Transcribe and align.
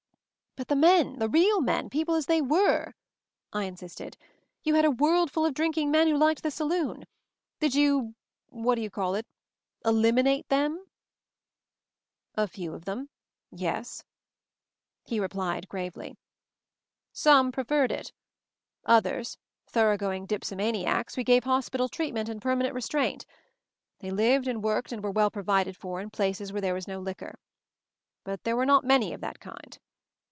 "But 0.57 0.67
the 0.67 0.75
men— 0.75 1.15
the 1.19 1.29
real 1.29 1.61
men, 1.61 1.89
people 1.89 2.13
as 2.13 2.25
they 2.25 2.41
were," 2.41 2.91
I 3.53 3.63
insisted. 3.63 4.17
"You 4.65 4.75
had 4.75 4.83
a 4.83 4.91
world 4.91 5.31
full 5.31 5.45
of 5.45 5.53
drinking 5.53 5.91
men 5.91 6.09
who 6.09 6.17
liked 6.17 6.43
the 6.43 6.51
saloon; 6.51 7.05
did 7.61 7.73
you— 7.73 8.15
what 8.49 8.75
do 8.75 8.81
you 8.81 8.89
call 8.89 9.15
it?— 9.15 9.25
eliminate 9.85 10.49
them?" 10.49 10.85
A 12.35 12.49
few 12.49 12.73
of 12.73 12.83
them, 12.83 13.09
yes," 13.49 14.03
he 15.05 15.21
replied 15.21 15.69
gravely; 15.69 16.17
Some 17.13 17.53
preferred 17.53 17.91
it; 17.91 18.11
others, 18.85 19.37
thorough 19.67 19.95
going 19.95 20.27
_t 20.27 20.33
o 20.35 20.35
186 20.35 20.51
MOVING 20.51 20.57
THE 20.57 20.63
MOUNTAIN 20.65 20.83
dipsomaniacs, 20.83 21.15
we 21.17 21.23
gave 21.23 21.43
hospital 21.45 21.87
treatment 21.87 22.27
and 22.27 22.41
permanent 22.41 22.75
restraint; 22.75 23.25
they 23.99 24.11
lived 24.11 24.49
and 24.49 24.61
worked 24.61 24.91
and 24.91 25.01
were 25.01 25.11
well 25.11 25.31
provided 25.31 25.77
for 25.77 26.01
in 26.01 26.09
places 26.09 26.51
where 26.51 26.61
there 26.61 26.73
was 26.73 26.89
no 26.89 26.99
liquor. 26.99 27.39
But 28.25 28.43
there 28.43 28.57
were 28.57 28.65
not 28.65 28.83
many 28.83 29.13
of 29.13 29.21
that 29.21 29.39
kind. 29.39 29.79